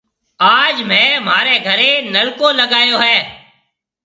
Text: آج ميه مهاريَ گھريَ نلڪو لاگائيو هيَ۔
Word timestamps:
آج 0.59 0.75
ميه 0.89 1.17
مهاريَ 1.25 1.55
گھريَ 1.67 1.91
نلڪو 2.13 2.47
لاگائيو 2.59 2.97
هيَ۔ 3.05 3.17